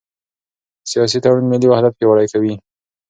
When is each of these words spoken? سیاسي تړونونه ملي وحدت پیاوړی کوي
سیاسي 0.91 1.17
تړونونه 1.23 1.49
ملي 1.51 1.67
وحدت 1.69 1.93
پیاوړی 1.95 2.27
کوي 2.33 2.53